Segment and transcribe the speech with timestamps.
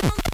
[0.00, 0.27] Can you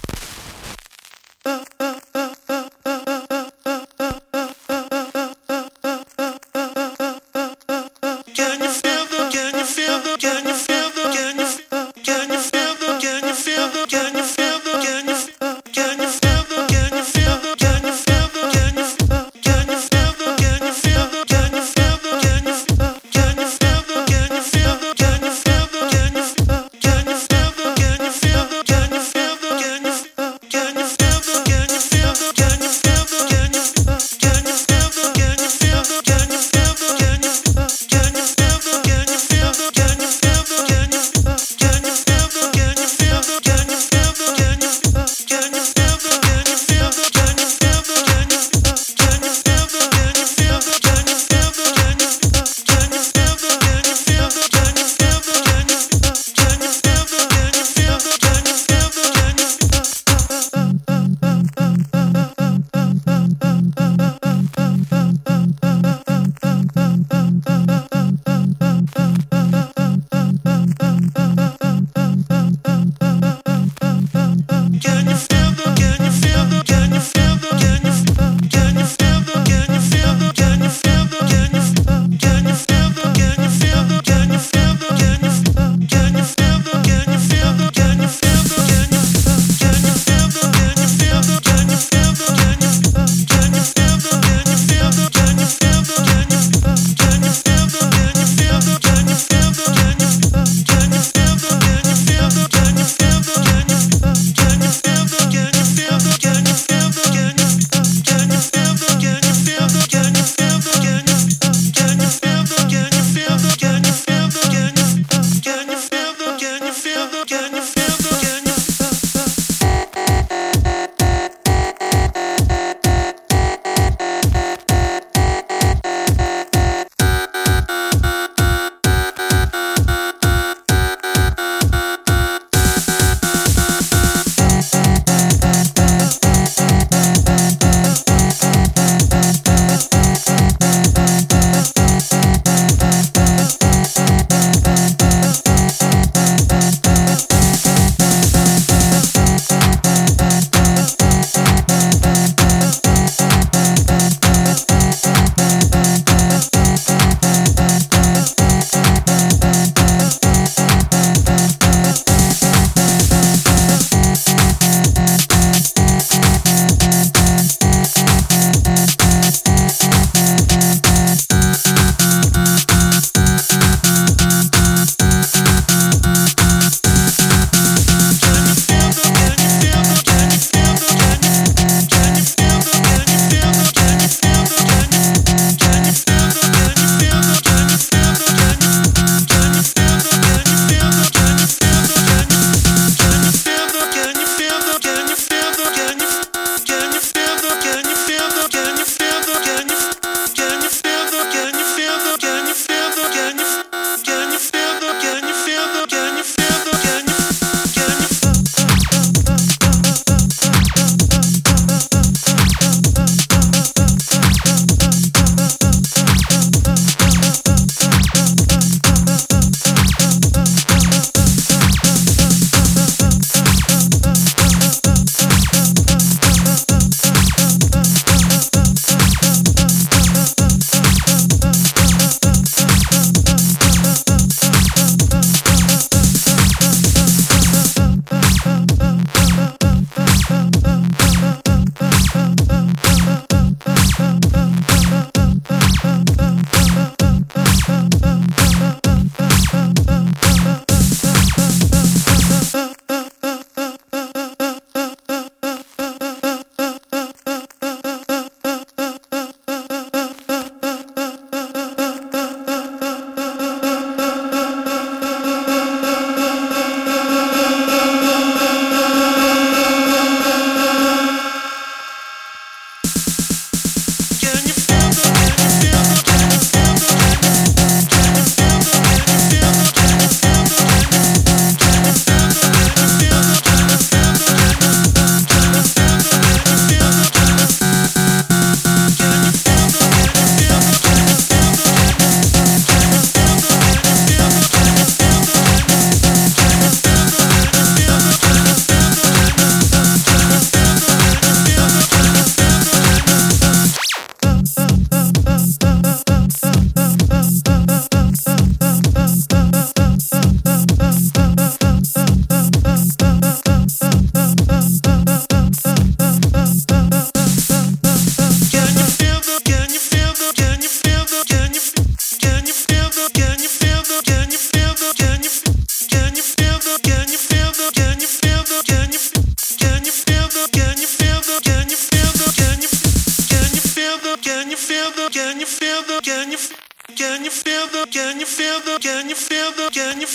[336.95, 340.07] feel the can you feel the can you feel the can you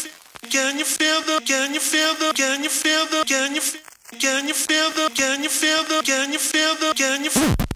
[0.51, 3.63] can you feel the can you feel the can you feel the can you
[4.19, 7.70] can you feel the can you feel the can you feel the can you